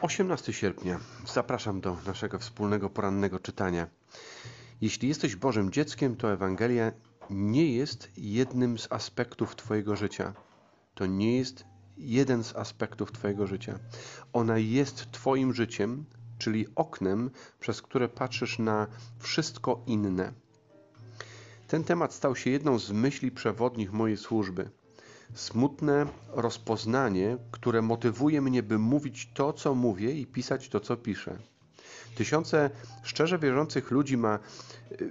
18 0.00 0.52
sierpnia. 0.52 1.00
Zapraszam 1.26 1.80
do 1.80 1.96
naszego 2.06 2.38
wspólnego 2.38 2.90
porannego 2.90 3.38
czytania. 3.38 3.86
Jeśli 4.80 5.08
jesteś 5.08 5.36
Bożym 5.36 5.72
dzieckiem, 5.72 6.16
to 6.16 6.32
Ewangelia 6.32 6.92
nie 7.30 7.72
jest 7.74 8.10
jednym 8.16 8.78
z 8.78 8.92
aspektów 8.92 9.56
Twojego 9.56 9.96
życia. 9.96 10.34
To 10.94 11.06
nie 11.06 11.36
jest 11.36 11.64
jeden 11.96 12.44
z 12.44 12.56
aspektów 12.56 13.12
Twojego 13.12 13.46
życia. 13.46 13.78
Ona 14.32 14.58
jest 14.58 15.10
Twoim 15.10 15.54
życiem, 15.54 16.04
czyli 16.38 16.66
oknem, 16.74 17.30
przez 17.60 17.82
które 17.82 18.08
patrzysz 18.08 18.58
na 18.58 18.86
wszystko 19.18 19.82
inne. 19.86 20.32
Ten 21.68 21.84
temat 21.84 22.14
stał 22.14 22.36
się 22.36 22.50
jedną 22.50 22.78
z 22.78 22.92
myśli 22.92 23.30
przewodnich 23.30 23.92
mojej 23.92 24.16
służby 24.16 24.70
smutne 25.34 26.06
rozpoznanie, 26.28 27.36
które 27.50 27.82
motywuje 27.82 28.40
mnie, 28.40 28.62
by 28.62 28.78
mówić 28.78 29.30
to, 29.34 29.52
co 29.52 29.74
mówię 29.74 30.12
i 30.12 30.26
pisać 30.26 30.68
to, 30.68 30.80
co 30.80 30.96
piszę. 30.96 31.38
Tysiące 32.14 32.70
szczerze 33.02 33.38
wierzących 33.38 33.90
ludzi 33.90 34.16
ma 34.16 34.34
e, 34.34 34.38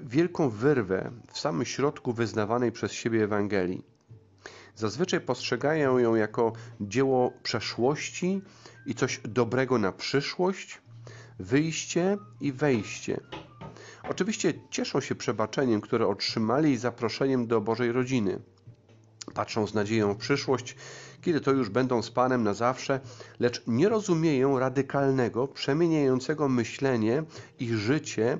wielką 0.04 0.50
wyrwę 0.50 1.12
w 1.32 1.40
samym 1.40 1.66
środku 1.66 2.14
wyznawanej 2.14 2.72
przez 2.72 2.92
siebie 2.92 3.24
Ewangelii. 3.24 3.84
Zazwyczaj 4.76 5.22
postrzegają 5.22 5.98
ją 5.98 6.16
jako 6.16 6.54
dzieło 6.82 7.34
przeszłości 7.44 8.42
i 8.86 8.96
coś 8.96 9.22
dobrego 9.24 9.78
na 9.78 9.92
przyszłość, 9.92 10.82
wyjście 11.40 12.18
i 12.42 12.52
wejście. 12.52 13.20
Oczywiście 14.10 14.54
cieszą 14.70 15.02
się 15.02 15.16
przebaczeniem, 15.16 15.82
które 15.82 16.08
otrzymali 16.08 16.72
i 16.72 16.78
zaproszeniem 16.78 17.48
do 17.48 17.62
Bożej 17.62 17.92
rodziny 17.92 18.40
patrzą 19.34 19.68
z 19.68 19.74
nadzieją 19.74 20.14
w 20.14 20.18
przyszłość, 20.18 20.76
kiedy 21.22 21.42
to 21.42 21.52
już 21.52 21.70
będą 21.70 22.02
z 22.02 22.12
Panem 22.12 22.44
na 22.44 22.54
zawsze, 22.54 23.00
lecz 23.40 23.64
nie 23.68 23.90
rozumieją 23.90 24.60
radykalnego, 24.60 25.48
przemieniającego 25.48 26.50
myślenie 26.50 27.24
i 27.60 27.74
życie 27.74 28.38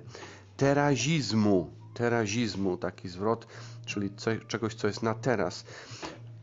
terazizmu. 0.58 1.72
Terazizmu, 1.94 2.78
taki 2.78 3.10
zwrot, 3.10 3.48
czyli 3.86 4.10
czegoś, 4.48 4.74
co 4.74 4.88
jest 4.88 5.04
na 5.04 5.14
teraz. 5.14 5.66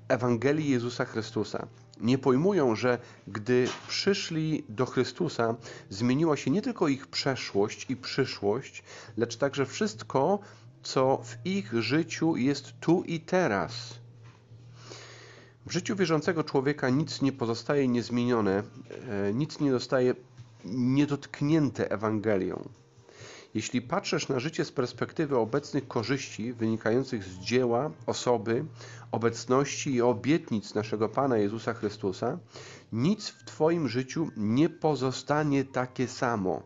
Ewangelii 0.08 0.70
Jezusa 0.70 1.04
Chrystusa. 1.04 1.66
Nie 2.00 2.18
pojmują, 2.18 2.74
że 2.76 2.98
gdy 3.28 3.68
przyszli 3.88 4.64
do 4.68 4.86
Chrystusa, 4.86 5.54
zmieniła 5.90 6.36
się 6.36 6.50
nie 6.50 6.62
tylko 6.62 6.88
ich 6.88 7.06
przeszłość 7.06 7.86
i 7.88 7.96
przyszłość, 7.96 8.82
lecz 9.16 9.36
także 9.36 9.66
wszystko, 9.66 10.38
co 10.82 11.20
w 11.24 11.46
ich 11.46 11.72
życiu 11.82 12.36
jest 12.36 12.72
tu 12.80 13.02
i 13.02 13.20
teraz. 13.20 13.99
W 15.70 15.72
życiu 15.72 15.96
wierzącego 15.96 16.44
człowieka 16.44 16.88
nic 16.88 17.22
nie 17.22 17.32
pozostaje 17.32 17.88
niezmienione, 17.88 18.62
e, 19.08 19.34
nic 19.34 19.60
nie 19.60 19.70
zostaje 19.70 20.14
niedotknięte 20.64 21.90
Ewangelią. 21.90 22.68
Jeśli 23.54 23.82
patrzysz 23.82 24.28
na 24.28 24.40
życie 24.40 24.64
z 24.64 24.72
perspektywy 24.72 25.36
obecnych 25.36 25.88
korzyści 25.88 26.52
wynikających 26.52 27.24
z 27.24 27.38
dzieła, 27.38 27.90
osoby, 28.06 28.64
obecności 29.12 29.94
i 29.94 30.02
obietnic 30.02 30.74
naszego 30.74 31.08
Pana 31.08 31.38
Jezusa 31.38 31.74
Chrystusa, 31.74 32.38
nic 32.92 33.28
w 33.28 33.44
Twoim 33.44 33.88
życiu 33.88 34.28
nie 34.36 34.68
pozostanie 34.68 35.64
takie 35.64 36.08
samo. 36.08 36.62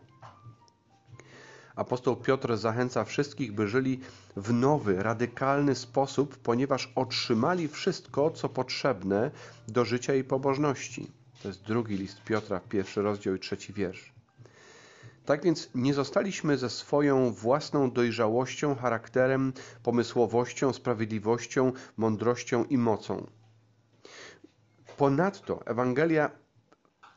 Apostoł 1.75 2.15
Piotr 2.15 2.57
zachęca 2.57 3.03
wszystkich, 3.03 3.51
by 3.51 3.67
żyli 3.67 3.99
w 4.35 4.53
nowy, 4.53 5.03
radykalny 5.03 5.75
sposób, 5.75 6.37
ponieważ 6.37 6.91
otrzymali 6.95 7.67
wszystko, 7.67 8.31
co 8.31 8.49
potrzebne 8.49 9.31
do 9.67 9.85
życia 9.85 10.15
i 10.15 10.23
pobożności. 10.23 11.11
To 11.41 11.47
jest 11.47 11.63
drugi 11.63 11.97
list 11.97 12.23
Piotra, 12.23 12.59
pierwszy 12.69 13.01
rozdział 13.01 13.35
i 13.35 13.39
trzeci 13.39 13.73
wiersz. 13.73 14.13
Tak 15.25 15.43
więc 15.43 15.69
nie 15.75 15.93
zostaliśmy 15.93 16.57
ze 16.57 16.69
swoją 16.69 17.31
własną 17.33 17.91
dojrzałością, 17.91 18.75
charakterem, 18.75 19.53
pomysłowością, 19.83 20.73
sprawiedliwością, 20.73 21.71
mądrością 21.97 22.65
i 22.65 22.77
mocą. 22.77 23.27
Ponadto 24.97 25.65
Ewangelia 25.65 26.44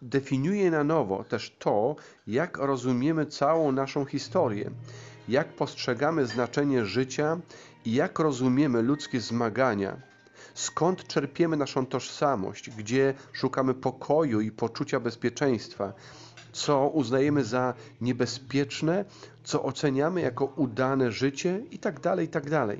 definiuje 0.02 0.70
na 0.70 0.84
nowo 0.84 1.24
też 1.24 1.56
to, 1.58 1.96
jak 2.26 2.56
rozumiemy 2.56 3.26
całą 3.26 3.72
naszą 3.72 4.04
historię, 4.04 4.70
jak 5.28 5.48
postrzegamy 5.48 6.26
znaczenie 6.26 6.84
życia 6.84 7.38
i 7.84 7.94
jak 7.94 8.18
rozumiemy 8.18 8.82
ludzkie 8.82 9.20
zmagania, 9.20 9.96
skąd 10.54 11.06
czerpiemy 11.06 11.56
naszą 11.56 11.86
tożsamość, 11.86 12.70
gdzie 12.70 13.14
szukamy 13.32 13.74
pokoju 13.74 14.40
i 14.40 14.50
poczucia 14.50 15.00
bezpieczeństwa, 15.00 15.92
co 16.52 16.88
uznajemy 16.88 17.44
za 17.44 17.74
niebezpieczne, 18.00 19.04
co 19.44 19.62
oceniamy 19.62 20.20
jako 20.20 20.44
udane 20.44 21.12
życie 21.12 21.62
itd. 21.70 22.00
Tak 22.00 22.20
itd. 22.20 22.66
Tak 22.66 22.78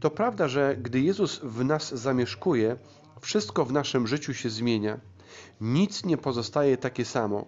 to 0.00 0.10
prawda, 0.10 0.48
że 0.48 0.76
gdy 0.76 1.00
Jezus 1.00 1.40
w 1.42 1.64
nas 1.64 1.94
zamieszkuje, 1.94 2.76
wszystko 3.20 3.64
w 3.64 3.72
naszym 3.72 4.06
życiu 4.06 4.34
się 4.34 4.50
zmienia. 4.50 5.00
Nic 5.60 6.04
nie 6.04 6.16
pozostaje 6.16 6.76
takie 6.76 7.04
samo. 7.04 7.44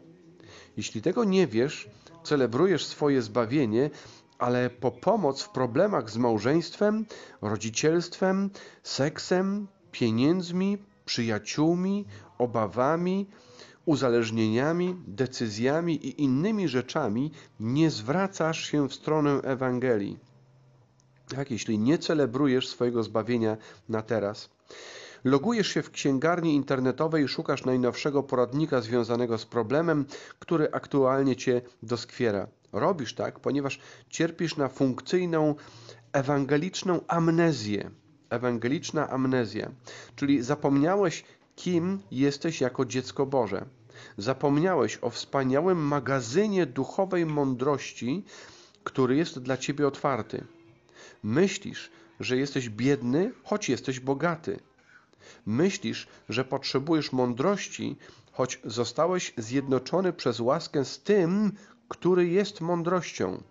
Jeśli 0.77 1.03
tego 1.03 1.25
nie 1.25 1.47
wiesz, 1.47 1.91
celebrujesz 2.25 2.87
swoje 2.87 3.23
zbawienie, 3.23 3.91
ale 4.39 4.71
po 4.71 4.91
pomoc 4.91 5.43
w 5.43 5.51
problemach 5.51 6.11
z 6.11 6.17
małżeństwem, 6.17 7.07
rodzicielstwem, 7.43 8.51
seksem, 8.83 9.67
pieniędzmi, 9.93 10.79
przyjaciółmi, 11.05 12.05
obawami, 12.39 13.27
uzależnieniami, 13.85 14.97
decyzjami 15.07 16.07
i 16.07 16.23
innymi 16.23 16.69
rzeczami 16.69 17.33
nie 17.61 17.91
zwracasz 17.91 18.65
się 18.65 18.89
w 18.89 18.95
stronę 18.95 19.31
Ewangelii. 19.43 20.19
Tak, 21.29 21.51
jeśli 21.51 21.79
nie 21.79 21.99
celebrujesz 21.99 22.69
swojego 22.69 23.03
zbawienia 23.03 23.57
na 23.89 24.03
teraz. 24.03 24.51
Logujesz 25.25 25.69
się 25.69 25.83
w 25.83 25.91
księgarni 25.91 26.55
internetowej 26.55 27.25
i 27.25 27.29
szukasz 27.29 27.65
najnowszego 27.65 28.23
poradnika 28.23 28.81
związanego 28.81 29.39
z 29.39 29.47
problemem, 29.47 30.05
który 30.39 30.69
aktualnie 30.73 31.37
cię 31.37 31.61
doskwiera. 31.83 32.47
Robisz 32.73 33.15
tak, 33.15 33.41
ponieważ 33.41 33.81
cierpisz 34.11 34.57
na 34.57 34.69
funkcyjną 34.69 35.55
ewangeliczną 36.13 37.01
amnezję. 37.09 37.91
Ewangeliczna 38.31 39.11
amnezja, 39.11 39.71
czyli 40.17 40.43
zapomniałeś, 40.43 41.25
kim 41.57 42.01
jesteś 42.11 42.61
jako 42.61 42.85
dziecko 42.85 43.27
Boże. 43.27 43.67
Zapomniałeś 44.17 44.99
o 45.03 45.11
wspaniałym 45.11 45.79
magazynie 45.79 46.67
duchowej 46.67 47.27
mądrości, 47.27 48.25
który 48.85 49.17
jest 49.17 49.39
dla 49.39 49.57
ciebie 49.57 49.87
otwarty. 49.87 50.45
Myślisz, 51.23 51.91
że 52.21 52.37
jesteś 52.37 52.69
biedny, 52.69 53.33
choć 53.45 53.69
jesteś 53.69 54.01
bogaty. 54.01 54.59
Myślisz, 55.47 56.07
że 56.29 56.45
potrzebujesz 56.45 57.13
mądrości, 57.13 57.97
choć 58.33 58.61
zostałeś 58.65 59.33
zjednoczony 59.37 60.13
przez 60.13 60.41
łaskę 60.41 60.85
z 60.85 61.03
tym, 61.03 61.53
który 61.89 62.29
jest 62.29 62.61
mądrością. 62.61 63.43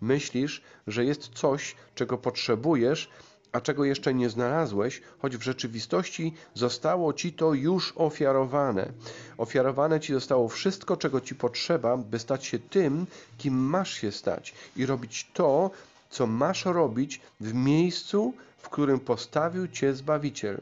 Myślisz, 0.00 0.62
że 0.86 1.04
jest 1.04 1.28
coś, 1.28 1.76
czego 1.94 2.18
potrzebujesz, 2.18 3.10
a 3.52 3.60
czego 3.60 3.84
jeszcze 3.84 4.14
nie 4.14 4.30
znalazłeś, 4.30 5.02
choć 5.18 5.36
w 5.36 5.42
rzeczywistości 5.42 6.34
zostało 6.54 7.12
ci 7.12 7.32
to 7.32 7.54
już 7.54 7.92
ofiarowane. 7.96 8.92
Ofiarowane 9.38 10.00
ci 10.00 10.12
zostało 10.12 10.48
wszystko, 10.48 10.96
czego 10.96 11.20
ci 11.20 11.34
potrzeba, 11.34 11.96
by 11.96 12.18
stać 12.18 12.46
się 12.46 12.58
tym, 12.58 13.06
kim 13.38 13.54
masz 13.54 13.94
się 13.94 14.12
stać 14.12 14.54
i 14.76 14.86
robić 14.86 15.30
to, 15.34 15.70
co 16.10 16.26
masz 16.26 16.64
robić 16.64 17.20
w 17.40 17.54
miejscu, 17.54 18.34
w 18.58 18.68
którym 18.68 19.00
postawił 19.00 19.68
cię 19.68 19.94
Zbawiciel. 19.94 20.60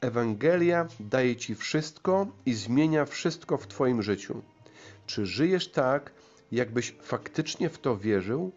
Ewangelia 0.00 0.86
daje 1.00 1.36
ci 1.36 1.54
wszystko 1.54 2.26
i 2.46 2.54
zmienia 2.54 3.04
wszystko 3.04 3.56
w 3.58 3.66
twoim 3.66 4.02
życiu. 4.02 4.42
Czy 5.06 5.26
żyjesz 5.26 5.68
tak, 5.68 6.12
jakbyś 6.52 6.94
faktycznie 7.02 7.68
w 7.68 7.78
to 7.78 7.96
wierzył? 7.96 8.52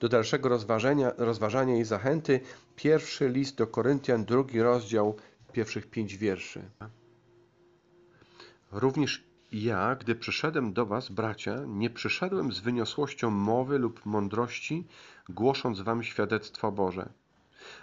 Do 0.00 0.08
dalszego 0.08 0.48
rozważania, 0.48 1.12
rozważania 1.16 1.76
i 1.76 1.84
zachęty 1.84 2.40
pierwszy 2.76 3.28
list 3.28 3.56
do 3.56 3.66
Koryntian, 3.66 4.24
drugi 4.24 4.62
rozdział, 4.62 5.16
pierwszych 5.52 5.86
pięć 5.86 6.16
wierszy. 6.16 6.62
Również 8.72 9.27
ja, 9.52 9.96
gdy 9.96 10.14
przyszedłem 10.14 10.72
do 10.72 10.86
was, 10.86 11.08
bracia, 11.08 11.56
nie 11.66 11.90
przyszedłem 11.90 12.52
z 12.52 12.60
wyniosłością 12.60 13.30
mowy 13.30 13.78
lub 13.78 14.06
mądrości, 14.06 14.84
głosząc 15.28 15.80
wam 15.80 16.02
świadectwo 16.02 16.72
Boże. 16.72 17.08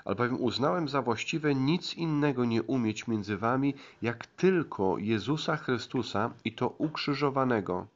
Albowiem 0.06 0.41
uznałem 0.41 0.89
za 0.89 1.01
właściwe 1.01 1.56
nic 1.56 1.94
innego 1.94 2.45
nie 2.45 2.63
umieć 2.63 3.07
między 3.07 3.38
wami, 3.38 3.73
jak 4.01 4.27
tylko 4.27 4.97
Jezusa 4.97 5.57
Chrystusa 5.57 6.33
i 6.45 6.51
to 6.51 6.69
ukrzyżowanego. 6.69 7.88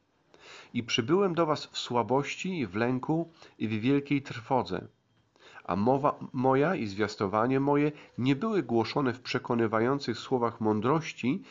I 0.74 0.82
przybyłem 0.82 1.34
do 1.34 1.46
was 1.46 1.66
w 1.66 1.78
słabości, 1.78 2.66
w 2.66 2.74
lęku 2.74 3.30
i 3.58 3.68
w 3.68 3.80
wielkiej 3.80 4.22
trwodze. 4.22 4.86
A 5.64 5.76
mowa 5.76 6.18
moja 6.32 6.74
i 6.74 6.86
zwiastowanie 6.86 7.60
moje 7.60 7.92
nie 8.18 8.36
były 8.36 8.62
głoszone 8.62 9.12
w 9.12 9.20
przekonywających 9.20 10.18
słowach 10.18 10.60
mądrości, 10.60 11.42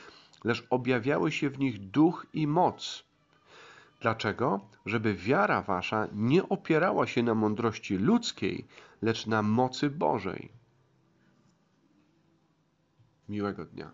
lecz 0.44 0.68
objawiały 0.70 1.32
się 1.32 1.50
w 1.50 1.60
nich 1.60 1.90
duch 1.90 2.26
i 2.34 2.48
moc. 2.48 3.04
Dlaczego? 4.02 4.70
Żeby 4.86 5.14
wiara 5.14 5.62
wasza 5.62 6.08
nie 6.14 6.50
opierała 6.50 7.08
się 7.08 7.24
na 7.24 7.36
mądrości 7.36 7.96
ludzkiej, 7.98 8.68
lecz 9.02 9.28
na 9.28 9.42
mocy 9.42 9.90
Bożej. 9.90 10.52
Miłego 13.30 13.66
dnia. 13.66 13.92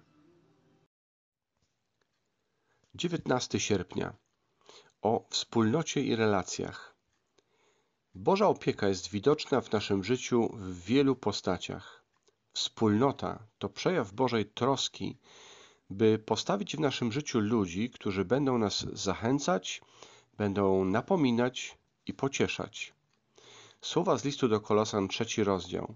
19 2.96 3.60
sierpnia 3.60 4.14
o 5.02 5.28
wspólnocie 5.30 6.04
i 6.04 6.16
relacjach. 6.16 6.96
Boża 8.16 8.48
opieka 8.48 8.88
jest 8.88 9.10
widoczna 9.10 9.62
w 9.62 9.72
naszym 9.72 10.04
życiu 10.04 10.50
w 10.54 10.86
wielu 10.86 11.16
postaciach. 11.16 12.04
Wspólnota 12.54 13.48
to 13.58 13.70
przejaw 13.70 14.14
Bożej 14.14 14.46
troski, 14.46 15.18
by 15.90 16.20
postawić 16.20 16.76
w 16.76 16.80
naszym 16.80 17.12
życiu 17.12 17.40
ludzi, 17.40 17.90
którzy 17.90 18.26
będą 18.26 18.58
nas 18.58 18.86
zachęcać, 18.94 19.82
będą 20.38 20.86
napominać 20.86 21.78
i 22.08 22.14
pocieszać. 22.14 22.94
Słowa 23.82 24.18
z 24.18 24.26
listu 24.26 24.48
do 24.48 24.62
Kolosan, 24.62 25.08
trzeci 25.08 25.44
rozdział. 25.44 25.96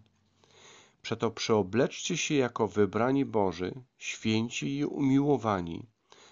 Przeto 1.01 1.31
przeobleczcie 1.31 2.17
się 2.17 2.35
jako 2.35 2.67
wybrani 2.67 3.25
Boży, 3.25 3.73
święci 3.97 4.77
i 4.77 4.85
umiłowani, 4.85 5.85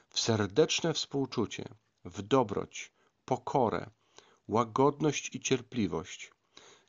w 0.10 0.20
serdeczne 0.20 0.94
współczucie, 0.94 1.70
w 2.06 2.22
dobroć, 2.22 2.92
pokorę, 3.26 3.90
łagodność 4.48 5.36
i 5.36 5.40
cierpliwość, 5.40 6.32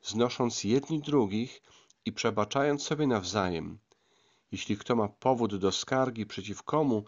znosząc 0.03 0.64
jedni 0.64 1.00
drugich 1.00 1.62
i 2.05 2.12
przebaczając 2.12 2.82
sobie 2.82 3.06
nawzajem. 3.06 3.79
Jeśli 4.53 4.77
kto 4.77 4.97
ma 4.97 5.09
powód 5.09 5.56
do 5.56 5.73
skargi 5.73 6.27
przeciw 6.27 6.62
komu, 6.62 7.05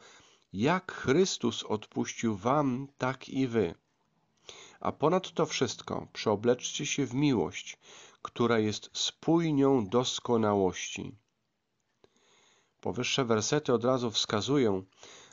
jak 0.53 0.93
Chrystus 0.93 1.63
odpuścił 1.63 2.37
wam, 2.37 2.89
tak 2.99 3.29
i 3.29 3.47
wy. 3.47 3.75
A 4.81 4.93
ponad 4.93 5.33
to 5.33 5.47
wszystko 5.47 6.07
przeobleczcie 6.13 6.87
się 6.87 7.07
w 7.07 7.15
miłość, 7.15 7.79
która 8.23 8.59
jest 8.59 8.91
spójnią 8.93 9.89
doskonałości. 9.89 11.15
Powyższe 12.81 13.25
wersety 13.25 13.73
od 13.73 13.85
razu 13.85 14.11
wskazują, 14.11 14.85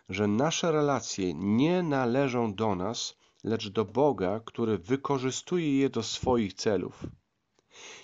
że 0.09 0.27
nasze 0.27 0.71
relacje 0.71 1.33
nie 1.33 1.83
należą 1.83 2.53
do 2.53 2.75
nas, 2.75 3.15
lecz 3.43 3.69
do 3.69 3.85
Boga, 3.85 4.39
który 4.45 4.77
wykorzystuje 4.77 5.79
je 5.79 5.89
do 5.89 6.03
swoich 6.03 6.53
celów. 6.53 7.03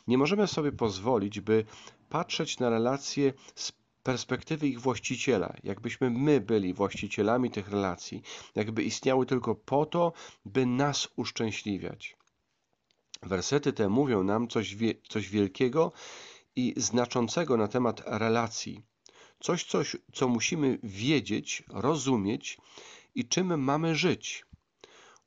Nie 0.07 0.17
możemy 0.17 0.47
sobie 0.47 0.71
pozwolić, 0.71 1.39
by 1.39 1.65
patrzeć 2.09 2.59
na 2.59 2.69
relacje 2.69 3.33
z 3.55 3.71
perspektywy 4.03 4.67
ich 4.67 4.79
właściciela, 4.81 5.55
jakbyśmy 5.63 6.09
my 6.09 6.41
byli 6.41 6.73
właścicielami 6.73 7.51
tych 7.51 7.69
relacji, 7.69 8.21
jakby 8.55 8.83
istniały 8.83 9.25
tylko 9.25 9.55
po 9.55 9.85
to, 9.85 10.13
by 10.45 10.65
nas 10.65 11.07
uszczęśliwiać. 11.15 12.15
Wersety 13.21 13.73
te 13.73 13.89
mówią 13.89 14.23
nam 14.23 14.47
coś, 14.47 14.75
wie, 14.75 14.93
coś 15.09 15.29
wielkiego 15.29 15.91
i 16.55 16.73
znaczącego 16.77 17.57
na 17.57 17.67
temat 17.67 18.01
relacji. 18.05 18.81
Coś, 19.39 19.63
coś, 19.63 19.97
co 20.13 20.27
musimy 20.27 20.79
wiedzieć, 20.83 21.63
rozumieć 21.69 22.57
i 23.15 23.27
czym 23.27 23.63
mamy 23.63 23.95
żyć. 23.95 24.45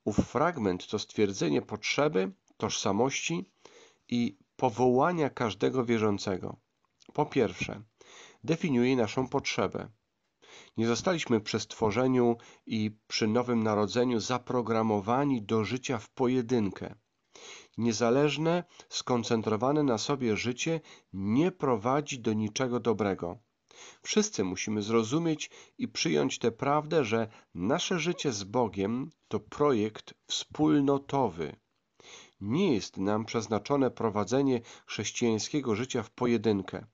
Ów 0.04 0.16
fragment 0.16 0.86
to 0.86 0.98
stwierdzenie 0.98 1.62
potrzeby, 1.62 2.32
tożsamości 2.56 3.44
i 4.08 4.36
powołania 4.56 5.30
każdego 5.30 5.84
wierzącego. 5.84 6.56
Po 7.12 7.26
pierwsze, 7.26 7.82
definiuje 8.46 8.96
naszą 8.96 9.28
potrzebę. 9.28 9.88
Nie 10.76 10.86
zostaliśmy 10.86 11.40
przy 11.40 11.60
stworzeniu 11.60 12.36
i 12.66 12.90
przy 13.06 13.26
nowym 13.26 13.62
narodzeniu 13.62 14.20
zaprogramowani 14.20 15.42
do 15.42 15.64
życia 15.64 15.98
w 15.98 16.10
pojedynkę. 16.10 16.94
Niezależne, 17.78 18.64
skoncentrowane 18.88 19.82
na 19.82 19.98
sobie 19.98 20.36
życie 20.36 20.80
nie 21.12 21.52
prowadzi 21.52 22.18
do 22.20 22.32
niczego 22.32 22.80
dobrego. 22.80 23.38
Wszyscy 24.02 24.44
musimy 24.44 24.82
zrozumieć 24.82 25.50
i 25.78 25.88
przyjąć 25.88 26.38
tę 26.38 26.52
prawdę, 26.52 27.04
że 27.04 27.28
nasze 27.54 27.98
życie 27.98 28.32
z 28.32 28.44
Bogiem 28.44 29.10
to 29.28 29.40
projekt 29.40 30.14
wspólnotowy. 30.26 31.56
Nie 32.40 32.74
jest 32.74 32.96
nam 32.96 33.24
przeznaczone 33.24 33.90
prowadzenie 33.90 34.60
chrześcijańskiego 34.86 35.74
życia 35.74 36.02
w 36.02 36.10
pojedynkę. 36.10 36.86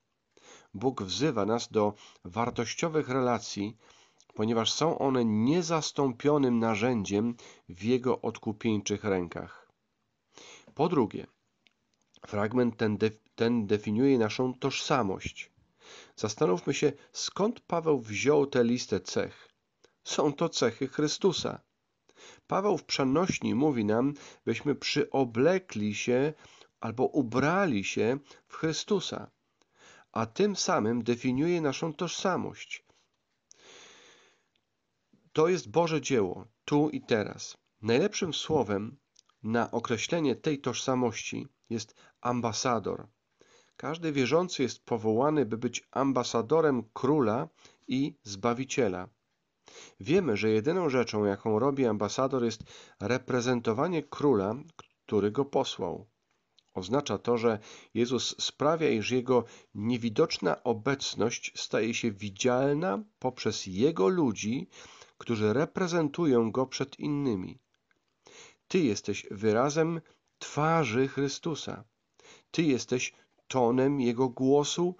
Bóg 0.73 1.03
wzywa 1.03 1.45
nas 1.45 1.71
do 1.71 1.93
wartościowych 2.25 3.09
relacji, 3.09 3.77
ponieważ 4.33 4.73
są 4.73 4.99
one 4.99 5.25
niezastąpionym 5.25 6.59
narzędziem 6.59 7.35
w 7.69 7.83
Jego 7.83 8.21
odkupieńczych 8.21 9.03
rękach. 9.03 9.71
Po 10.75 10.89
drugie, 10.89 11.27
fragment 12.27 12.77
ten, 12.77 12.97
de 12.97 13.09
ten 13.35 13.67
definiuje 13.67 14.17
naszą 14.17 14.53
tożsamość. 14.53 15.51
Zastanówmy 16.15 16.73
się, 16.73 16.91
skąd 17.11 17.59
Paweł 17.59 17.99
wziął 17.99 18.47
tę 18.47 18.63
listę 18.63 18.99
cech. 18.99 19.49
Są 20.03 20.33
to 20.33 20.49
cechy 20.49 20.87
Chrystusa. 20.87 21.61
Paweł 22.47 22.77
w 22.77 22.83
przenośni 22.83 23.55
mówi 23.55 23.85
nam, 23.85 24.13
byśmy 24.45 24.75
przyoblekli 24.75 25.95
się 25.95 26.33
albo 26.79 27.05
ubrali 27.05 27.83
się 27.83 28.17
w 28.47 28.55
Chrystusa, 28.55 29.31
a 30.13 30.25
tym 30.25 30.55
samym 30.55 31.03
definiuje 31.03 31.61
naszą 31.61 31.93
tożsamość. 31.93 32.85
To 35.33 35.47
jest 35.47 35.69
Boże 35.69 36.01
dzieło, 36.01 36.47
tu 36.65 36.89
i 36.89 37.01
teraz. 37.01 37.57
Najlepszym 37.81 38.33
słowem 38.33 38.97
na 39.43 39.71
określenie 39.71 40.35
tej 40.35 40.61
tożsamości 40.61 41.47
jest 41.69 41.95
ambasador. 42.21 43.07
Każdy 43.77 44.11
wierzący 44.11 44.63
jest 44.63 44.85
powołany, 44.85 45.45
by 45.45 45.57
być 45.57 45.87
ambasadorem 45.91 46.83
króla 46.93 47.49
i 47.87 48.15
zbawiciela. 48.23 49.09
Wiemy, 49.99 50.37
że 50.37 50.49
jedyną 50.49 50.89
rzeczą, 50.89 51.25
jaką 51.25 51.59
robi 51.59 51.85
ambasador, 51.85 52.43
jest 52.43 52.63
reprezentowanie 52.99 54.03
króla, 54.03 54.55
który 55.05 55.31
go 55.31 55.45
posłał. 55.45 56.12
Oznacza 56.73 57.17
to, 57.17 57.37
że 57.37 57.59
Jezus 57.93 58.35
sprawia, 58.39 58.89
iż 58.89 59.11
jego 59.11 59.43
niewidoczna 59.75 60.63
obecność 60.63 61.51
staje 61.55 61.93
się 61.93 62.11
widzialna 62.11 63.03
poprzez 63.19 63.65
jego 63.65 64.07
ludzi, 64.07 64.67
którzy 65.17 65.53
reprezentują 65.53 66.51
go 66.51 66.65
przed 66.65 66.99
innymi. 66.99 67.59
Ty 68.67 68.79
jesteś 68.79 69.27
wyrazem 69.31 70.01
twarzy 70.39 71.07
Chrystusa. 71.07 71.83
Ty 72.51 72.63
jesteś 72.63 73.13
tonem 73.47 74.01
Jego 74.01 74.29
głosu 74.29 74.95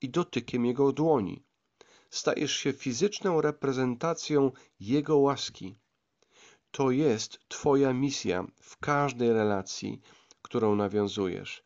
i 0.00 0.10
dotykiem 0.10 0.66
Jego 0.66 0.92
dłoni. 0.92 1.42
Stajesz 2.10 2.56
się 2.56 2.72
fizyczną 2.72 3.40
reprezentacją 3.40 4.52
Jego 4.80 5.18
łaski. 5.18 5.76
To 6.70 6.90
jest 6.90 7.38
Twoja 7.48 7.92
misja 7.92 8.46
w 8.60 8.76
każdej 8.76 9.32
relacji, 9.32 10.00
którą 10.46 10.76
nawiązujesz, 10.76 11.64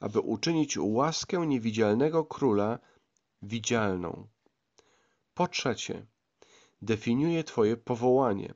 aby 0.00 0.20
uczynić 0.20 0.78
łaskę 0.78 1.46
niewidzialnego 1.46 2.24
króla 2.24 2.78
widzialną. 3.42 4.28
Po 5.34 5.48
trzecie, 5.48 6.06
definiuje 6.82 7.44
Twoje 7.44 7.76
powołanie, 7.76 8.54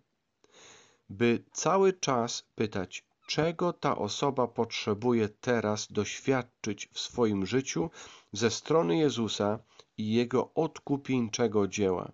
by 1.09 1.45
cały 1.53 1.93
czas 1.93 2.43
pytać, 2.55 3.05
czego 3.27 3.73
ta 3.73 3.99
osoba 3.99 4.47
potrzebuje 4.47 5.29
teraz 5.29 5.93
doświadczyć 5.93 6.89
w 6.93 7.01
swoim 7.01 7.47
życiu 7.47 7.91
ze 8.33 8.51
strony 8.51 8.97
Jezusa 8.97 9.59
i 9.97 10.13
Jego 10.13 10.55
odkupieńczego 10.55 11.69
dzieła. 11.69 12.13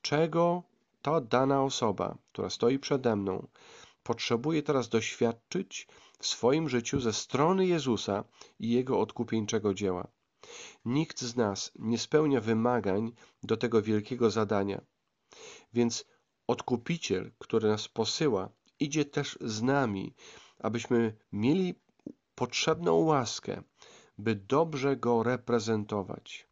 Czego 0.00 0.62
ta 1.02 1.20
dana 1.20 1.62
osoba, 1.62 2.18
która 2.32 2.50
stoi 2.50 2.78
przede 2.78 3.16
mną, 3.16 3.46
potrzebuje 4.02 4.62
teraz 4.62 4.88
doświadczyć 4.88 5.86
w 6.22 6.26
swoim 6.26 6.68
życiu 6.68 7.00
ze 7.00 7.12
strony 7.12 7.66
Jezusa 7.66 8.24
i 8.58 8.70
Jego 8.70 9.00
odkupieńczego 9.00 9.74
dzieła. 9.74 10.08
Nikt 10.84 11.20
z 11.20 11.36
nas 11.36 11.72
nie 11.78 11.98
spełnia 11.98 12.40
wymagań 12.40 13.12
do 13.42 13.56
tego 13.56 13.82
wielkiego 13.82 14.30
zadania. 14.30 14.80
Więc 15.72 16.04
odkupiciel, 16.46 17.32
który 17.38 17.68
nas 17.68 17.88
posyła, 17.88 18.50
idzie 18.80 19.04
też 19.04 19.38
z 19.40 19.62
nami, 19.62 20.14
abyśmy 20.58 21.16
mieli 21.32 21.74
potrzebną 22.34 22.94
łaskę, 22.94 23.62
by 24.18 24.34
dobrze 24.34 24.96
go 24.96 25.22
reprezentować. 25.22 26.48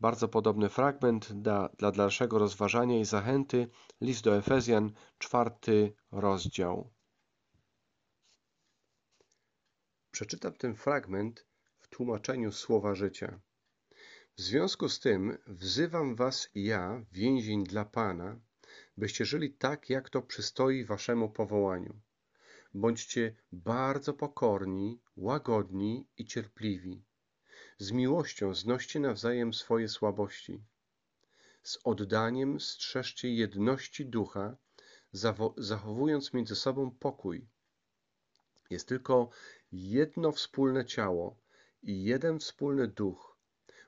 Bardzo 0.00 0.28
podobny 0.28 0.68
fragment 0.68 1.32
dla, 1.32 1.68
dla 1.78 1.92
dalszego 1.92 2.38
rozważania 2.38 2.98
i 2.98 3.04
zachęty, 3.04 3.68
list 4.00 4.24
do 4.24 4.36
Efezjan, 4.36 4.92
czwarty 5.18 5.94
rozdział. 6.12 6.90
Przeczytam 10.12 10.52
ten 10.52 10.74
fragment 10.74 11.46
w 11.78 11.88
tłumaczeniu 11.88 12.52
słowa 12.52 12.94
życia. 12.94 13.40
W 14.36 14.40
związku 14.40 14.88
z 14.88 15.00
tym 15.00 15.38
wzywam 15.46 16.16
was 16.16 16.48
ja, 16.54 17.04
więzień 17.12 17.64
dla 17.64 17.84
Pana, 17.84 18.40
byście 18.96 19.24
żyli 19.24 19.52
tak, 19.52 19.90
jak 19.90 20.10
to 20.10 20.22
przystoi 20.22 20.84
waszemu 20.84 21.30
powołaniu. 21.30 22.00
Bądźcie 22.74 23.36
bardzo 23.52 24.14
pokorni, 24.14 25.00
łagodni 25.16 26.06
i 26.16 26.24
cierpliwi. 26.24 27.02
Z 27.78 27.92
miłością 27.92 28.54
znoście 28.54 29.00
nawzajem 29.00 29.54
swoje 29.54 29.88
słabości. 29.88 30.62
Z 31.62 31.78
oddaniem 31.84 32.60
strzeżcie 32.60 33.34
jedności 33.34 34.06
ducha, 34.06 34.56
zachowując 35.56 36.32
między 36.32 36.56
sobą 36.56 36.90
pokój. 36.90 37.48
Jest 38.70 38.88
tylko 38.88 39.30
jedno 39.72 40.32
wspólne 40.32 40.84
ciało 40.84 41.36
i 41.82 42.04
jeden 42.04 42.38
wspólny 42.38 42.88
duch, 42.88 43.36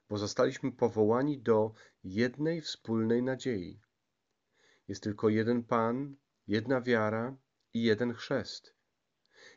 bo 0.08 0.18
zostaliśmy 0.18 0.72
powołani 0.72 1.38
do 1.38 1.74
jednej 2.04 2.60
wspólnej 2.60 3.22
nadziei. 3.22 3.80
Jest 4.88 5.02
tylko 5.02 5.28
jeden 5.28 5.62
Pan, 5.62 6.16
jedna 6.48 6.80
wiara 6.80 7.36
i 7.74 7.82
jeden 7.82 8.14
chrzest. 8.14 8.74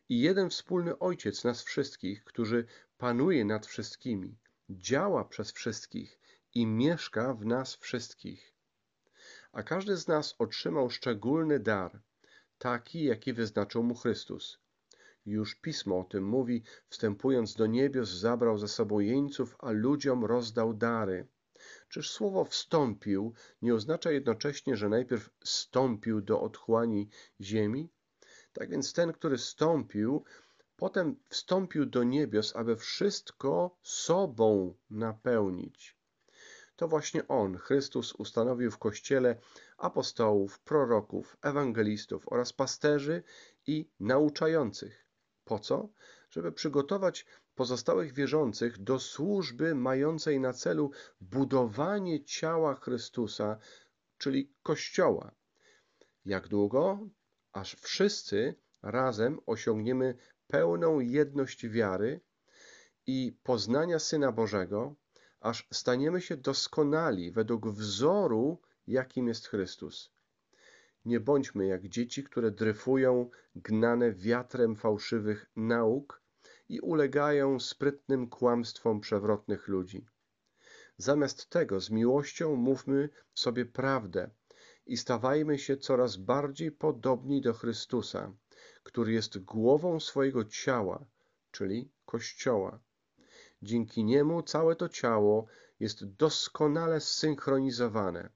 I 0.10 0.22
jeden 0.22 0.50
wspólny 0.50 1.00
Ojciec 1.00 1.44
nas 1.44 1.64
wszystkich, 1.64 2.24
który 2.24 2.66
panuje 2.98 3.46
nad 3.46 3.66
wszystkimi, 3.66 4.38
działa 4.70 5.26
przez 5.26 5.52
wszystkich 5.52 6.20
i 6.54 6.68
mieszka 6.68 7.34
w 7.34 7.46
nas 7.46 7.76
wszystkich. 7.76 8.54
A 9.52 9.64
każdy 9.64 9.98
z 9.98 10.08
nas 10.08 10.36
otrzymał 10.40 10.90
szczególny 10.90 11.60
dar, 11.60 12.02
taki, 12.58 13.04
jaki 13.04 13.34
wyznaczył 13.34 13.84
mu 13.84 13.96
Chrystus. 13.96 14.65
Już 15.26 15.56
Pismo 15.56 16.00
o 16.00 16.04
tym 16.04 16.24
mówi, 16.24 16.64
wstępując 16.90 17.56
do 17.56 17.66
niebios 17.66 18.10
zabrał 18.10 18.58
ze 18.58 18.68
sobą 18.68 19.00
jeńców, 19.00 19.56
a 19.60 19.72
ludziom 19.72 20.26
rozdał 20.26 20.74
dary. 20.74 21.28
Czyż 21.90 22.12
słowo 22.12 22.46
wstąpił 22.46 23.34
nie 23.62 23.76
oznacza 23.76 24.12
jednocześnie, 24.12 24.76
że 24.76 24.90
najpierw 24.90 25.30
stąpił 25.44 26.22
do 26.22 26.42
otchłani 26.42 27.10
ziemi? 27.42 27.90
Tak 28.54 28.70
więc 28.70 28.94
ten, 28.94 29.14
który 29.14 29.38
stąpił, 29.38 30.24
potem 30.78 31.16
wstąpił 31.30 31.86
do 31.86 32.04
niebios, 32.04 32.56
aby 32.56 32.76
wszystko 32.76 33.78
sobą 33.84 34.76
napełnić. 34.90 35.98
To 36.76 36.88
właśnie 36.88 37.28
On, 37.28 37.58
Chrystus, 37.58 38.14
ustanowił 38.14 38.72
w 38.72 38.78
Kościele 38.78 39.38
apostołów, 39.78 40.60
proroków, 40.60 41.38
ewangelistów 41.42 42.28
oraz 42.28 42.54
pasterzy 42.54 43.24
i 43.68 43.90
nauczających. 44.00 45.05
Po 45.46 45.60
co? 45.60 45.90
Żeby 46.30 46.52
przygotować 46.52 47.26
pozostałych 47.56 48.14
wierzących 48.14 48.78
do 48.78 49.00
służby 49.00 49.76
mającej 49.76 50.40
na 50.40 50.54
celu 50.54 50.92
budowanie 51.22 52.24
ciała 52.24 52.76
Chrystusa, 52.76 53.58
czyli 54.18 54.52
Kościoła. 54.64 55.32
Jak 56.26 56.48
długo? 56.48 57.00
Aż 57.54 57.76
wszyscy 57.76 58.56
razem 58.82 59.40
osiągniemy 59.46 60.18
pełną 60.48 61.00
jedność 61.00 61.68
wiary 61.68 62.22
i 63.08 63.38
poznania 63.44 64.00
Syna 64.00 64.32
Bożego, 64.32 64.96
aż 65.40 65.68
staniemy 65.72 66.22
się 66.22 66.38
doskonali 66.38 67.32
według 67.32 67.68
wzoru, 67.68 68.62
jakim 68.88 69.28
jest 69.28 69.48
Chrystus. 69.48 70.15
Nie 71.06 71.20
bądźmy 71.20 71.66
jak 71.66 71.88
dzieci, 71.88 72.24
które 72.24 72.52
dryfują, 72.52 73.30
gnane 73.56 74.12
wiatrem 74.12 74.76
fałszywych 74.76 75.46
nauk 75.56 76.22
i 76.70 76.80
ulegają 76.80 77.60
sprytnym 77.60 78.30
kłamstwom 78.30 79.02
przewrotnych 79.02 79.68
ludzi. 79.68 80.06
Zamiast 80.98 81.50
tego 81.50 81.80
z 81.80 81.90
miłością 81.90 82.56
mówmy 82.56 83.10
sobie 83.34 83.66
prawdę 83.66 84.30
i 84.86 84.98
stawajmy 84.98 85.60
się 85.60 85.78
coraz 85.78 86.18
bardziej 86.18 86.72
podobni 86.72 87.42
do 87.42 87.54
Chrystusa, 87.54 88.32
który 88.84 89.14
jest 89.14 89.38
głową 89.38 90.00
swojego 90.00 90.46
ciała, 90.46 91.06
czyli 91.52 91.92
Kościoła. 92.06 92.80
Dzięki 93.62 94.04
niemu 94.04 94.44
całe 94.44 94.76
to 94.76 94.90
ciało 94.90 95.46
jest 95.80 96.06
doskonale 96.06 97.02
zsynchronizowane, 97.02 98.30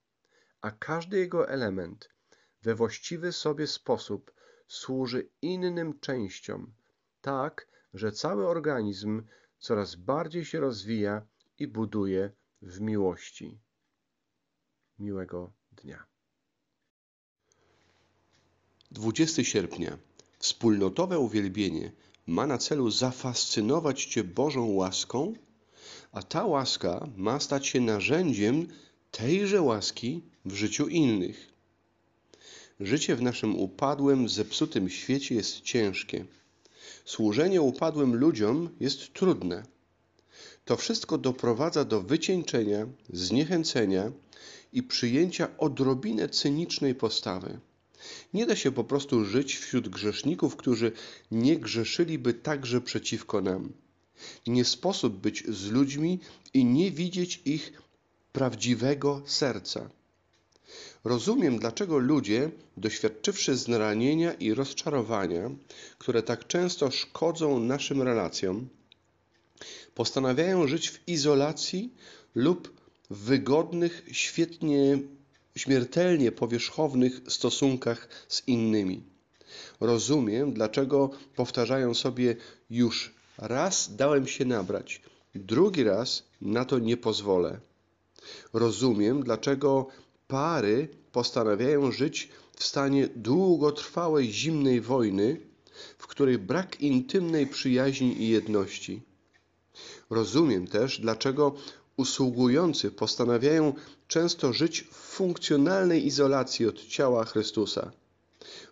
a 0.61 0.71
każdy 0.71 1.17
jego 1.17 1.49
element 1.49 2.09
we 2.61 2.75
właściwy 2.75 3.31
sobie 3.31 3.67
sposób 3.67 4.31
służy 4.67 5.29
innym 5.41 5.99
częściom, 5.99 6.73
tak, 7.21 7.67
że 7.93 8.11
cały 8.11 8.47
organizm 8.47 9.23
coraz 9.59 9.95
bardziej 9.95 10.45
się 10.45 10.59
rozwija 10.59 11.21
i 11.59 11.67
buduje 11.67 12.31
w 12.61 12.81
miłości. 12.81 13.59
Miłego 14.99 15.53
dnia. 15.71 16.05
20 18.91 19.43
sierpnia. 19.43 19.97
Wspólnotowe 20.39 21.19
uwielbienie 21.19 21.91
ma 22.27 22.47
na 22.47 22.57
celu 22.57 22.91
zafascynować 22.91 24.05
Cię 24.05 24.23
Bożą 24.23 24.65
łaską, 24.65 25.33
a 26.11 26.23
ta 26.23 26.45
łaska 26.45 27.07
ma 27.17 27.39
stać 27.39 27.67
się 27.67 27.81
narzędziem 27.81 28.67
tejże 29.11 29.61
łaski 29.61 30.23
w 30.45 30.53
życiu 30.53 30.87
innych. 30.87 31.58
Życie 32.79 33.15
w 33.15 33.21
naszym 33.21 33.55
upadłym, 33.55 34.29
zepsutym 34.29 34.89
świecie 34.89 35.35
jest 35.35 35.61
ciężkie. 35.61 36.25
Służenie 37.05 37.61
upadłym 37.61 38.15
ludziom 38.15 38.69
jest 38.79 39.13
trudne. 39.13 39.63
To 40.65 40.77
wszystko 40.77 41.17
doprowadza 41.17 41.85
do 41.85 42.01
wycieńczenia, 42.01 42.87
zniechęcenia 43.09 44.11
i 44.73 44.83
przyjęcia 44.83 45.57
odrobinę 45.57 46.29
cynicznej 46.29 46.95
postawy. 46.95 47.59
Nie 48.33 48.45
da 48.45 48.55
się 48.55 48.71
po 48.71 48.83
prostu 48.83 49.25
żyć 49.25 49.57
wśród 49.57 49.89
grzeszników, 49.89 50.55
którzy 50.55 50.91
nie 51.31 51.57
grzeszyliby 51.57 52.33
także 52.33 52.81
przeciwko 52.81 53.41
nam. 53.41 53.73
Nie 54.47 54.65
sposób 54.65 55.17
być 55.17 55.43
z 55.47 55.71
ludźmi 55.71 56.19
i 56.53 56.65
nie 56.65 56.91
widzieć 56.91 57.41
ich 57.45 57.81
prawdziwego 58.31 59.21
serca. 59.25 59.89
Rozumiem, 61.03 61.59
dlaczego 61.59 61.97
ludzie, 61.97 62.51
doświadczywszy 62.77 63.55
zranienia 63.55 64.33
i 64.33 64.53
rozczarowania, 64.53 65.51
które 65.97 66.23
tak 66.23 66.47
często 66.47 66.91
szkodzą 66.91 67.59
naszym 67.59 68.01
relacjom, 68.01 68.67
postanawiają 69.95 70.67
żyć 70.67 70.89
w 70.89 71.07
izolacji 71.07 71.93
lub 72.35 72.73
w 73.09 73.17
wygodnych, 73.17 74.05
świetnie, 74.11 74.99
śmiertelnie 75.55 76.31
powierzchownych 76.31 77.21
stosunkach 77.27 78.07
z 78.27 78.47
innymi. 78.47 79.03
Rozumiem, 79.79 80.53
dlaczego 80.53 81.09
powtarzają 81.35 81.93
sobie 81.93 82.35
już 82.69 83.13
raz 83.37 83.95
dałem 83.95 84.27
się 84.27 84.45
nabrać, 84.45 85.01
drugi 85.35 85.83
raz 85.83 86.23
na 86.41 86.65
to 86.65 86.79
nie 86.79 86.97
pozwolę. 86.97 87.59
Rozumiem, 88.53 89.23
dlaczego 89.23 89.87
pary 90.29 90.87
postanawiają 91.11 91.91
żyć 91.91 92.29
w 92.55 92.63
stanie 92.63 93.07
długotrwałej 93.15 94.31
zimnej 94.33 94.81
wojny, 94.81 95.41
w 95.97 96.07
której 96.07 96.37
brak 96.37 96.81
intymnej 96.81 97.47
przyjaźni 97.47 98.21
i 98.21 98.29
jedności. 98.29 99.01
Rozumiem 100.09 100.67
też, 100.67 100.99
dlaczego 100.99 101.55
usługujący 101.97 102.91
postanawiają 102.91 103.73
często 104.07 104.53
żyć 104.53 104.81
w 104.81 104.95
funkcjonalnej 104.95 106.05
izolacji 106.05 106.67
od 106.67 106.87
ciała 106.87 107.25
Chrystusa. 107.25 107.91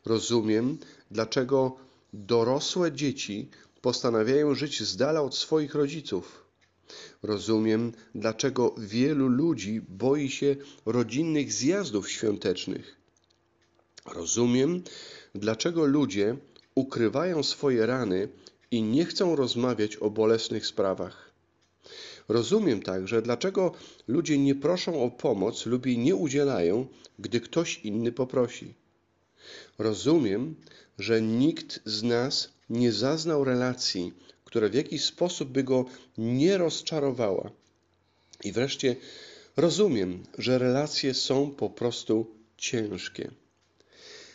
Rozumiem, 0.06 0.78
dlaczego 1.12 1.78
dorosłe 2.14 2.92
dzieci 2.92 3.50
postanawiają 3.82 4.56
żyć 4.56 4.84
z 4.84 4.98
dala 4.98 5.22
od 5.22 5.36
swoich 5.36 5.76
rodziców. 5.76 6.47
Rozumiem, 7.24 7.92
dlaczego 8.16 8.76
wielu 8.78 9.28
ludzi 9.28 9.82
boi 9.90 10.30
się 10.30 10.56
rodzinnych 10.86 11.54
zjazdów 11.54 12.12
świątecznych. 12.12 12.96
Rozumiem, 14.06 14.84
dlaczego 15.36 15.86
ludzie 15.86 16.38
ukrywają 16.76 17.44
swoje 17.44 17.86
rany 17.86 18.30
i 18.72 18.82
nie 18.82 19.06
chcą 19.06 19.36
rozmawiać 19.36 19.96
o 19.96 20.10
bolesnych 20.10 20.68
sprawach. 20.68 21.28
Rozumiem 22.28 22.82
także, 22.82 23.22
dlaczego 23.22 23.72
ludzie 24.08 24.38
nie 24.38 24.56
proszą 24.56 25.04
o 25.04 25.12
pomoc 25.12 25.66
lub 25.66 25.86
jej 25.86 25.98
nie 25.98 26.16
udzielają, 26.16 26.88
gdy 27.20 27.42
ktoś 27.42 27.80
inny 27.84 28.12
poprosi. 28.12 28.74
Rozumiem, 29.78 30.56
że 31.00 31.22
nikt 31.22 31.80
z 31.86 32.04
nas 32.04 32.54
nie 32.70 32.92
zaznał 32.92 33.44
relacji, 33.44 34.14
która 34.48 34.70
w 34.70 34.74
jakiś 34.74 35.04
sposób 35.04 35.50
by 35.50 35.64
go 35.64 35.86
nie 36.18 36.58
rozczarowała. 36.58 37.52
I 38.44 38.52
wreszcie 38.52 38.96
rozumiem, 39.58 40.24
że 40.38 40.58
relacje 40.58 41.14
są 41.14 41.52
po 41.52 41.70
prostu 41.70 42.36
ciężkie. 42.58 43.32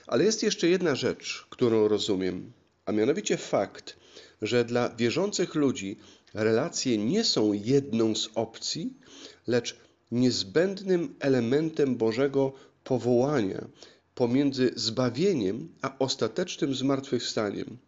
Ale 0.07 0.25
jest 0.25 0.43
jeszcze 0.43 0.69
jedna 0.69 0.95
rzecz, 0.95 1.47
którą 1.51 1.89
rozumiem. 1.89 2.53
a 2.87 2.93
mianowicie 2.93 3.37
fakt, 3.37 3.97
że 4.43 4.65
dla 4.65 4.89
wierzących 4.89 5.55
ludzi 5.55 5.97
relacje 6.35 6.99
nie 6.99 7.25
są 7.25 7.53
jedną 7.53 8.15
z 8.15 8.29
opcji, 8.35 8.95
lecz 9.47 9.77
niezbędnym 10.11 11.15
elementem 11.21 11.97
Bożego 11.97 12.53
powołania 12.85 13.65
pomiędzy 14.15 14.73
zbawieniem 14.77 15.69
a 15.83 15.99
ostatecznym 15.99 16.75
zmartwychwstaniem. 16.75 17.79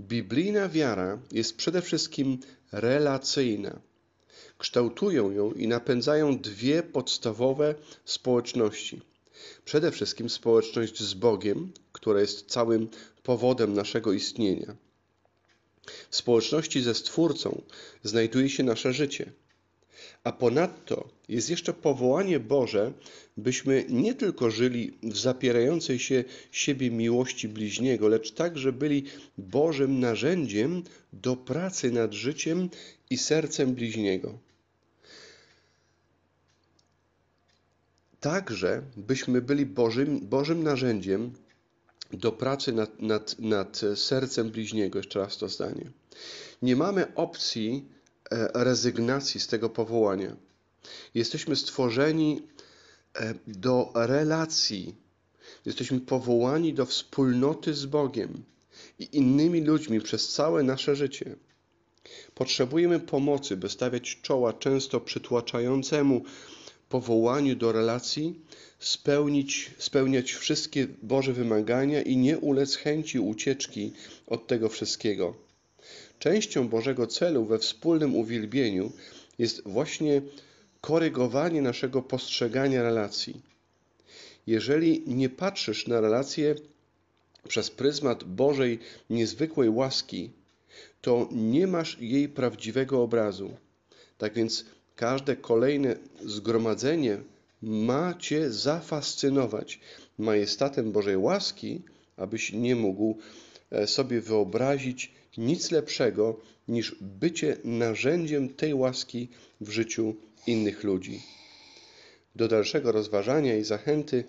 Biblijna 0.00 0.68
wiara 0.68 1.18
jest 1.32 1.56
przede 1.56 1.82
wszystkim 1.82 2.38
relacyjna. 2.72 3.80
Kształtują 4.58 5.30
ją 5.30 5.52
i 5.52 5.68
napędzają 5.68 6.38
dwie 6.38 6.82
podstawowe 6.82 7.74
społeczności. 8.04 9.00
Przede 9.64 9.90
wszystkim 9.90 10.30
społeczność 10.30 11.02
z 11.02 11.14
Bogiem, 11.14 11.72
która 11.92 12.20
jest 12.20 12.46
całym 12.46 12.88
powodem 13.22 13.74
naszego 13.74 14.12
istnienia. 14.12 14.76
W 16.10 16.16
społeczności 16.16 16.82
ze 16.82 16.94
Stwórcą 16.94 17.62
znajduje 18.02 18.48
się 18.48 18.62
nasze 18.62 18.92
życie. 18.92 19.32
A 20.24 20.32
ponadto 20.32 21.08
jest 21.28 21.50
jeszcze 21.50 21.72
powołanie 21.72 22.40
Boże, 22.40 22.92
byśmy 23.36 23.84
nie 23.88 24.14
tylko 24.14 24.50
żyli 24.50 24.98
w 25.02 25.18
zapierającej 25.18 25.98
się 25.98 26.24
siebie 26.52 26.90
miłości 26.90 27.48
bliźniego, 27.48 28.08
lecz 28.08 28.30
także 28.30 28.72
byli 28.72 29.04
Bożym 29.38 30.00
narzędziem 30.00 30.82
do 31.12 31.36
pracy 31.36 31.90
nad 31.90 32.12
życiem 32.12 32.68
i 33.10 33.18
sercem 33.18 33.74
bliźniego. 33.74 34.38
Także 38.20 38.82
byśmy 38.96 39.42
byli 39.42 39.66
Bożym, 39.66 40.20
Bożym 40.20 40.62
narzędziem 40.62 41.32
do 42.12 42.32
pracy 42.32 42.72
nad, 42.72 43.02
nad, 43.02 43.38
nad 43.38 43.80
sercem 43.94 44.50
bliźniego. 44.50 44.98
Jeszcze 44.98 45.18
raz 45.18 45.38
to 45.38 45.48
zdanie. 45.48 45.90
Nie 46.62 46.76
mamy 46.76 47.14
opcji 47.14 47.93
rezygnacji 48.54 49.40
z 49.40 49.46
tego 49.46 49.70
powołania. 49.70 50.36
Jesteśmy 51.14 51.56
stworzeni 51.56 52.42
e, 53.14 53.34
do 53.46 53.92
relacji. 53.94 54.94
Jesteśmy 55.64 56.00
powołani 56.00 56.74
do 56.74 56.86
wspólnoty 56.86 57.74
z 57.74 57.86
Bogiem 57.86 58.44
i 58.98 59.08
innymi 59.12 59.60
ludźmi 59.60 60.00
przez 60.00 60.28
całe 60.28 60.62
nasze 60.62 60.96
życie. 60.96 61.36
Potrzebujemy 62.34 63.00
pomocy, 63.00 63.56
by 63.56 63.68
stawiać 63.68 64.18
czoła 64.22 64.52
często 64.52 65.00
przytłaczającemu 65.00 66.24
powołaniu 66.88 67.56
do 67.56 67.72
relacji, 67.72 68.40
spełnić, 68.78 69.70
spełniać 69.78 70.32
wszystkie 70.32 70.86
Boże 71.02 71.32
wymagania 71.32 72.02
i 72.02 72.16
nie 72.16 72.38
ulec 72.38 72.76
chęci 72.76 73.18
ucieczki 73.18 73.92
od 74.26 74.46
tego 74.46 74.68
wszystkiego. 74.68 75.43
Częścią 76.18 76.68
Bożego 76.68 77.06
celu 77.06 77.44
we 77.44 77.58
wspólnym 77.58 78.16
uwielbieniu 78.16 78.92
jest 79.38 79.62
właśnie 79.68 80.22
korygowanie 80.80 81.62
naszego 81.62 82.02
postrzegania 82.02 82.82
relacji. 82.82 83.40
Jeżeli 84.46 85.02
nie 85.06 85.28
patrzysz 85.28 85.86
na 85.86 86.00
relacje 86.00 86.54
przez 87.48 87.70
pryzmat 87.70 88.24
Bożej 88.24 88.78
niezwykłej 89.10 89.68
łaski, 89.68 90.30
to 91.00 91.28
nie 91.32 91.66
masz 91.66 91.98
jej 92.00 92.28
prawdziwego 92.28 93.02
obrazu. 93.02 93.56
Tak 94.18 94.34
więc 94.34 94.64
każde 94.96 95.36
kolejne 95.36 95.96
zgromadzenie 96.24 97.18
ma 97.62 98.14
Cię 98.14 98.50
zafascynować 98.50 99.80
majestatem 100.18 100.92
Bożej 100.92 101.16
łaski, 101.16 101.82
abyś 102.16 102.52
nie 102.52 102.76
mógł 102.76 103.18
sobie 103.86 104.20
wyobrazić 104.20 105.12
nic 105.38 105.70
lepszego 105.70 106.40
niż 106.68 106.96
bycie 107.00 107.56
narzędziem 107.64 108.48
tej 108.48 108.74
łaski 108.74 109.28
w 109.60 109.70
życiu 109.70 110.14
innych 110.46 110.84
ludzi. 110.84 111.22
Do 112.36 112.48
dalszego 112.48 112.92
rozważania 112.92 113.56
i 113.56 113.64
zachęty 113.64 114.24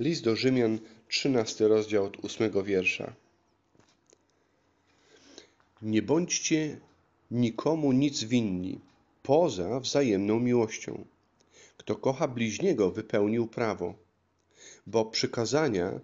list 0.00 0.24
do 0.24 0.36
Rzymian, 0.36 0.78
13 1.08 1.68
rozdział 1.68 2.04
od 2.04 2.24
8 2.24 2.64
wiersza. 2.64 3.14
Nie 5.82 6.02
bądźcie 6.02 6.80
nikomu 7.30 7.92
nic 7.92 8.24
winni, 8.24 8.80
poza 9.22 9.80
wzajemną 9.80 10.40
miłością. 10.40 11.04
Kto 11.76 11.96
kocha 11.96 12.28
bliźniego, 12.28 12.90
wypełnił 12.90 13.46
prawo, 13.46 13.94
bo 14.86 15.04
przykazania 15.04 16.00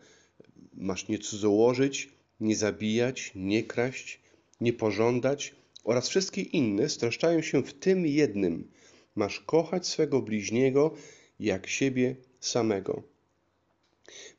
masz 0.75 1.09
nie 1.09 1.19
cudzołożyć, 1.19 2.14
nie 2.41 2.57
zabijać, 2.57 3.33
nie 3.35 3.63
kraść, 3.63 4.21
nie 4.61 4.73
pożądać 4.73 5.55
oraz 5.85 6.09
wszystkie 6.09 6.43
inne 6.43 6.89
streszczają 6.89 7.43
się 7.43 7.63
w 7.63 7.75
tym 7.75 8.07
jednym: 8.07 8.71
masz 9.15 9.41
kochać 9.41 9.87
swego 9.87 10.23
bliźniego 10.23 10.95
jak 11.41 11.67
siebie 11.67 12.17
samego. 12.41 13.03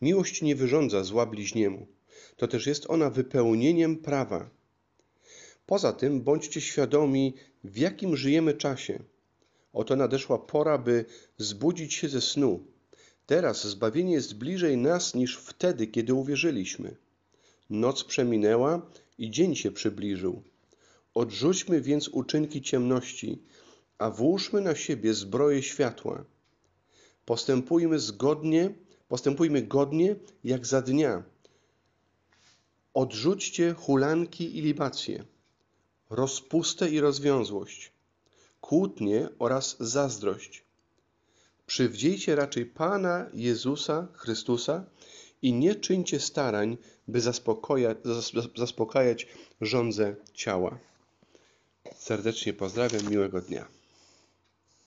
Miłość 0.02 0.42
nie 0.42 0.56
wyrządza 0.56 1.04
zła 1.04 1.26
bliźniemu. 1.26 1.88
To 2.38 2.48
też 2.48 2.68
jest 2.68 2.86
ona 2.90 3.10
wypełnieniem 3.10 3.98
prawa. 3.98 4.50
Poza 5.66 5.94
tym 5.94 6.22
bądźcie 6.22 6.62
świadomi, 6.62 7.34
w 7.64 7.78
jakim 7.78 8.18
żyjemy 8.18 8.54
czasie. 8.54 9.00
Oto 9.74 9.96
nadeszła 9.96 10.38
pora, 10.38 10.78
by 10.78 11.06
zbudzić 11.38 11.94
się 11.94 12.10
ze 12.10 12.22
snu. 12.22 12.66
Teraz 13.26 13.68
zbawienie 13.68 14.14
jest 14.14 14.36
bliżej 14.36 14.78
nas 14.78 15.16
niż 15.16 15.38
wtedy, 15.38 15.88
kiedy 15.88 16.14
uwierzyliśmy. 16.14 16.96
Noc 17.70 18.04
przeminęła 18.04 18.82
i 19.18 19.32
dzień 19.32 19.56
się 19.56 19.72
przybliżył. 19.72 20.42
Odrzućmy 21.14 21.82
więc 21.82 22.08
uczynki 22.08 22.62
ciemności, 22.62 23.42
a 23.98 24.10
włóżmy 24.10 24.62
na 24.62 24.76
siebie 24.76 25.14
zbroję 25.14 25.64
światła. 25.64 26.24
Postępujmy 27.26 28.00
zgodnie, 28.00 28.74
postępujmy 29.08 29.62
godnie 29.62 30.16
jak 30.44 30.66
za 30.66 30.82
dnia. 30.82 31.24
Odrzućcie 32.94 33.74
hulanki 33.74 34.58
i 34.58 34.62
libacje 34.62 35.24
rozpustę 36.10 36.90
i 36.90 37.00
rozwiązłość, 37.00 37.92
kłótnie 38.62 39.30
oraz 39.40 39.78
zazdrość. 39.80 40.64
Przywdziejcie 41.68 42.36
raczej 42.36 42.66
Pana 42.66 43.30
Jezusa 43.34 44.08
Chrystusa 44.14 44.86
i 45.42 45.54
nie 45.54 45.76
czyńcie 45.76 46.20
starań, 46.20 46.78
by 47.08 47.22
zaspokajać, 47.22 47.98
zaspokajać 48.56 49.28
żądze 49.62 50.16
ciała. 50.34 50.78
Serdecznie 51.96 52.54
pozdrawiam, 52.54 53.10
miłego 53.10 53.42
dnia. 53.42 53.68